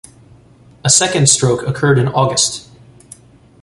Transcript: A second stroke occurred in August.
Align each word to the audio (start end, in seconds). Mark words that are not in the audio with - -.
A 0.83 0.89
second 0.89 1.29
stroke 1.29 1.61
occurred 1.61 1.99
in 1.99 2.07
August. 2.07 2.67